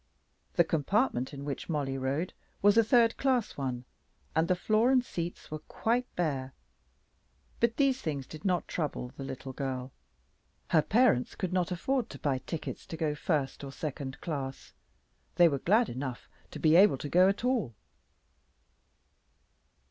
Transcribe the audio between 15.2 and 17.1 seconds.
They were glad enough to be able to